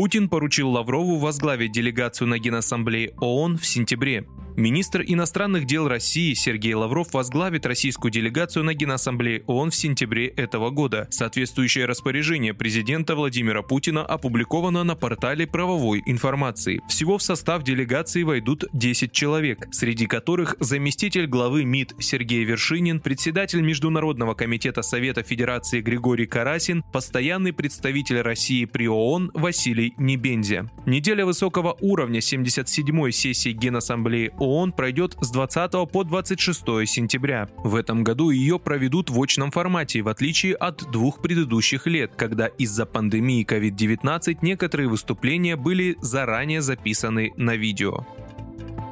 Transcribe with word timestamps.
Путин 0.00 0.30
поручил 0.30 0.70
Лаврову 0.70 1.18
возглавить 1.18 1.72
делегацию 1.72 2.26
на 2.26 2.38
Генассамблее 2.38 3.12
ООН 3.20 3.58
в 3.58 3.66
сентябре. 3.66 4.24
Министр 4.56 5.02
иностранных 5.06 5.64
дел 5.64 5.88
России 5.88 6.34
Сергей 6.34 6.74
Лавров 6.74 7.14
возглавит 7.14 7.66
российскую 7.66 8.10
делегацию 8.10 8.64
на 8.64 8.74
Генассамблее 8.74 9.42
ООН 9.46 9.70
в 9.70 9.76
сентябре 9.76 10.26
этого 10.26 10.70
года. 10.70 11.06
Соответствующее 11.10 11.86
распоряжение 11.86 12.52
президента 12.52 13.14
Владимира 13.14 13.62
Путина 13.62 14.04
опубликовано 14.04 14.84
на 14.84 14.96
портале 14.96 15.46
правовой 15.46 16.02
информации. 16.04 16.82
Всего 16.88 17.16
в 17.16 17.22
состав 17.22 17.62
делегации 17.62 18.22
войдут 18.22 18.64
10 18.72 19.12
человек, 19.12 19.68
среди 19.70 20.06
которых 20.06 20.56
заместитель 20.60 21.26
главы 21.26 21.64
МИД 21.64 21.94
Сергей 22.00 22.44
Вершинин, 22.44 23.00
председатель 23.00 23.62
Международного 23.62 24.34
комитета 24.34 24.82
Совета 24.82 25.22
Федерации 25.22 25.80
Григорий 25.80 26.26
Карасин, 26.26 26.82
постоянный 26.92 27.52
представитель 27.52 28.20
России 28.20 28.64
при 28.64 28.88
ООН 28.88 29.30
Василий 29.34 29.89
Небензя. 29.98 30.68
Неделя 30.86 31.26
высокого 31.26 31.76
уровня 31.80 32.20
77-й 32.20 33.12
сессии 33.12 33.52
Генассамблеи 33.52 34.32
ООН 34.38 34.72
пройдет 34.72 35.16
с 35.20 35.30
20 35.30 35.72
по 35.90 36.04
26 36.04 36.60
сентября. 36.86 37.48
В 37.58 37.76
этом 37.76 38.04
году 38.04 38.30
ее 38.30 38.58
проведут 38.58 39.10
в 39.10 39.20
очном 39.22 39.50
формате, 39.50 40.02
в 40.02 40.08
отличие 40.08 40.54
от 40.54 40.90
двух 40.90 41.20
предыдущих 41.22 41.86
лет, 41.86 42.12
когда 42.16 42.46
из-за 42.46 42.86
пандемии 42.86 43.44
COVID-19 43.44 44.38
некоторые 44.42 44.88
выступления 44.88 45.56
были 45.56 45.96
заранее 46.00 46.60
записаны 46.60 47.32
на 47.36 47.56
видео. 47.56 48.06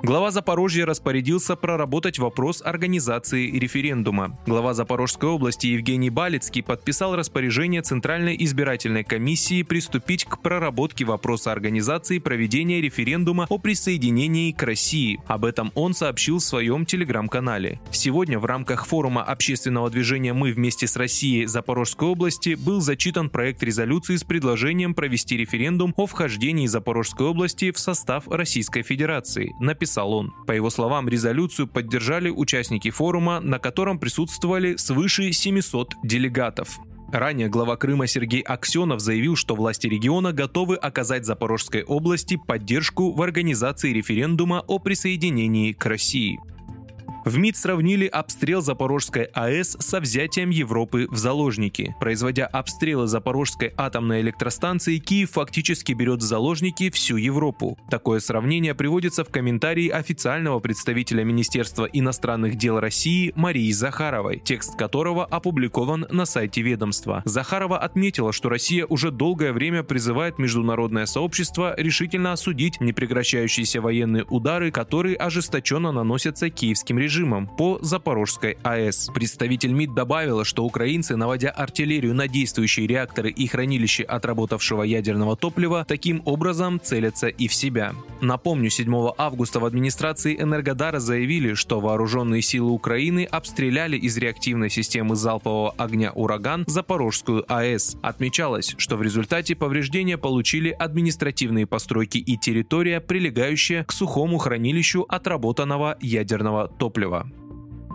Глава 0.01 0.31
Запорожья 0.31 0.87
распорядился 0.87 1.57
проработать 1.57 2.21
вопрос 2.21 2.63
организации 2.65 3.51
референдума. 3.51 4.39
Глава 4.47 4.73
Запорожской 4.73 5.29
области 5.29 5.67
Евгений 5.67 6.09
Балицкий 6.09 6.63
подписал 6.63 7.17
распоряжение 7.17 7.83
Центральной 7.83 8.37
избирательной 8.39 9.03
комиссии 9.03 9.65
приступить 9.65 10.25
к 10.25 10.41
проработке 10.41 11.05
вопроса 11.05 11.51
организации 11.51 12.21
проведения 12.21 12.81
референдума 12.81 13.47
о 13.49 13.59
присоединении 13.59 14.53
к 14.53 14.63
России. 14.63 15.21
Об 15.27 15.45
этом 15.45 15.73
он 15.75 15.95
сообщил 15.95 16.39
в 16.39 16.45
своем 16.45 16.87
телеграм-канале. 16.87 17.81
Сегодня 17.91 18.39
в 18.39 18.45
рамках 18.45 18.87
форума 18.87 19.25
общественного 19.25 19.91
движения 19.91 20.33
«Мы 20.33 20.53
вместе 20.53 20.87
с 20.87 20.95
Россией» 20.97 21.47
Запорожской 21.47 22.09
области 22.09 22.55
был 22.55 22.81
зачитан 22.81 23.31
проект 23.31 23.65
резолюции 23.65 24.15
с 24.15 24.23
предложением 24.23 24.95
провести 24.95 25.37
референдум 25.37 25.93
о 25.97 26.07
вхождении 26.07 26.69
Запорожской 26.69 27.27
области 27.27 27.73
в 27.73 27.81
состав 27.81 28.29
Российской 28.29 28.83
Федерации. 28.83 29.57
Написал 29.59 29.88
написал 29.89 30.13
он. 30.13 30.33
По 30.47 30.53
его 30.53 30.71
словам, 30.71 31.09
резолюцию 31.09 31.67
поддержали 31.67 32.29
участники 32.31 32.91
форума, 32.91 33.41
на 33.41 33.59
котором 33.59 33.99
присутствовали 33.99 34.77
свыше 34.77 35.33
700 35.33 35.95
делегатов. 36.05 36.79
Ранее 37.11 37.49
глава 37.49 37.77
Крыма 37.77 38.07
Сергей 38.07 38.43
Аксенов 38.43 39.01
заявил, 39.01 39.35
что 39.35 39.55
власти 39.55 39.87
региона 39.87 40.33
готовы 40.33 40.77
оказать 40.77 41.25
Запорожской 41.25 41.83
области 41.83 42.39
поддержку 42.47 43.13
в 43.13 43.23
организации 43.23 43.95
референдума 43.95 44.63
о 44.67 44.79
присоединении 44.79 45.73
к 45.73 45.87
России. 45.87 46.39
В 47.29 47.37
МИД 47.37 47.59
сравнили 47.59 48.07
обстрел 48.07 48.63
Запорожской 48.63 49.25
АЭС 49.25 49.77
со 49.81 50.01
взятием 50.01 50.49
Европы 50.49 51.09
в 51.11 51.19
заложники. 51.19 51.95
Производя 52.01 52.47
обстрелы 52.47 53.07
Запорожской 53.07 53.75
атомной 53.77 54.23
электростанции, 54.23 54.97
Киев 54.97 55.33
фактически 55.33 55.93
берет 55.93 56.21
в 56.21 56.23
заложники 56.23 56.89
всю 56.89 57.17
Европу. 57.19 57.77
Такое 57.91 58.21
сравнение 58.21 58.75
приводится 58.75 59.25
в 59.25 59.29
комментарии 59.29 59.91
официального 59.91 60.59
представителя 60.61 61.23
Министерства 61.23 61.85
иностранных 61.85 62.57
дел 62.57 62.81
России 62.81 63.35
Марии 63.37 63.73
Захаровой, 63.73 64.41
текст 64.43 64.79
которого 64.79 65.27
опубликован 65.27 66.07
на 66.11 66.25
сайте 66.25 66.63
ведомства. 66.63 67.21
Захарова 67.27 67.77
отметила, 67.77 68.33
что 68.33 68.49
Россия 68.49 68.87
уже 68.87 69.11
долгое 69.11 69.53
время 69.53 69.83
призывает 69.83 70.39
международное 70.39 71.05
сообщество 71.05 71.75
решительно 71.77 72.33
осудить 72.33 72.81
непрекращающиеся 72.81 73.83
военные 73.83 74.25
удары, 74.25 74.71
которые 74.71 75.17
ожесточенно 75.17 75.93
наносятся 75.93 76.49
киевским 76.49 76.99
режимом 76.99 77.18
режимом 77.19 77.49
по 77.49 77.79
Запорожской 77.83 78.59
АЭС. 78.63 79.11
Представитель 79.13 79.73
МИД 79.73 79.95
добавила, 79.95 80.45
что 80.45 80.65
украинцы, 80.65 81.17
наводя 81.17 81.51
артиллерию 81.51 82.15
на 82.15 82.29
действующие 82.29 82.87
реакторы 82.87 83.31
и 83.31 83.47
хранилища 83.49 84.05
отработавшего 84.05 84.85
ядерного 84.85 85.37
топлива, 85.37 85.85
таким 85.87 86.23
образом 86.25 86.81
целятся 86.81 87.27
и 87.27 87.49
в 87.49 87.55
себя. 87.55 87.95
Напомню, 88.21 88.71
7 88.71 89.11
августа 89.19 89.59
в 89.59 89.65
администрации 89.65 90.41
Энергодара 90.41 91.01
заявили, 91.01 91.55
что 91.55 91.81
вооруженные 91.81 92.43
силы 92.43 92.71
Украины 92.71 93.25
обстреляли 93.25 93.97
из 93.97 94.17
реактивной 94.17 94.71
системы 94.71 95.17
залпового 95.17 95.75
огня 95.77 96.13
«Ураган» 96.15 96.65
Запорожскую 96.69 97.45
АЭС. 97.53 97.97
Отмечалось, 98.03 98.75
что 98.79 98.97
в 98.97 99.03
результате 99.03 99.57
повреждения 99.57 100.19
получили 100.19 100.71
административные 100.71 101.67
постройки 101.67 102.19
и 102.19 102.37
территория, 102.37 103.01
прилегающая 103.01 103.85
к 103.85 103.93
сухому 103.93 104.39
хранилищу 104.39 105.05
отработанного 105.09 105.97
ядерного 106.01 106.69
топлива 106.69 107.08
топлива. 107.09 107.48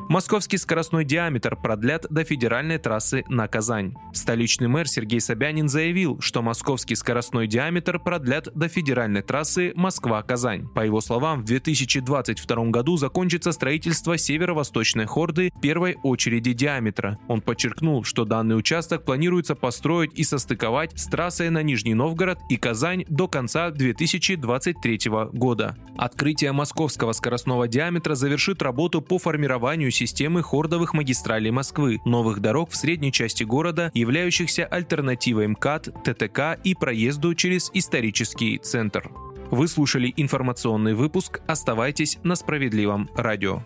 Московский 0.10 0.58
скоростной 0.58 1.06
диаметр 1.06 1.56
продлят 1.56 2.06
до 2.10 2.26
федеральной 2.26 2.78
трассы 2.78 3.24
на 3.30 3.48
Казань. 3.48 3.96
Столичный 4.14 4.68
мэр 4.68 4.88
Сергей 4.88 5.22
Собянин 5.22 5.70
заявил, 5.70 6.20
что 6.20 6.42
московский 6.42 6.96
скоростной 6.96 7.48
диаметр 7.48 8.00
продлят 8.00 8.50
до 8.54 8.68
федеральной 8.68 9.22
трассы 9.22 9.72
Москва-Казань. 9.76 10.68
По 10.68 10.86
его 10.86 11.00
словам, 11.00 11.42
в 11.42 11.46
2022 11.46 12.66
году 12.66 12.98
закончится 12.98 13.54
строительство 13.54 14.18
северо-восточной 14.18 15.06
хорды 15.06 15.52
первой 15.62 15.96
очереди 16.04 16.52
диаметра. 16.52 17.18
Он 17.30 17.42
подчеркнул, 17.42 18.04
что 18.04 18.26
данный 18.26 18.58
участок 18.58 19.06
планируется 19.06 19.56
построить 19.56 20.12
и 20.16 20.24
состыковать 20.24 21.00
с 21.00 21.08
трассой 21.08 21.50
на 21.50 21.64
Нижний 21.64 21.94
Новгород 21.94 22.40
и 22.50 22.58
Казань 22.58 23.06
до 23.08 23.30
конца 23.30 23.72
2023 23.72 25.00
года. 25.32 25.78
Открытие 25.98 26.52
московского 26.52 27.14
скоростного 27.14 27.70
диаметра 27.70 28.16
завершит 28.16 28.62
работу 28.62 29.02
по 29.02 29.18
формированию 29.18 29.93
системы 29.94 30.44
хордовых 30.44 30.94
магистралей 30.94 31.52
Москвы, 31.52 32.02
новых 32.06 32.40
дорог 32.40 32.72
в 32.72 32.76
средней 32.76 33.12
части 33.12 33.44
города, 33.44 33.92
являющихся 33.94 34.66
альтернативой 34.66 35.48
МКАД, 35.48 36.04
ТТК 36.04 36.60
и 36.64 36.76
проезду 36.76 37.36
через 37.36 37.70
исторический 37.74 38.58
центр. 38.58 39.12
Вы 39.52 39.68
слушали 39.68 40.14
информационный 40.18 40.96
выпуск. 40.96 41.42
Оставайтесь 41.48 42.18
на 42.24 42.36
справедливом 42.36 43.10
радио. 43.16 43.64